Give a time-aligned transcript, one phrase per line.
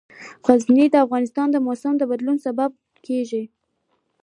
[0.45, 2.71] غزني د افغانستان د موسم د بدلون سبب
[3.05, 3.43] کېږي.